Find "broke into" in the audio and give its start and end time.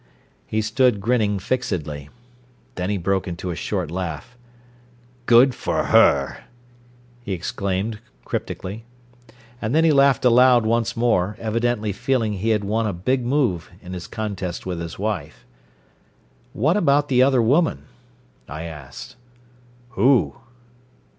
2.97-3.51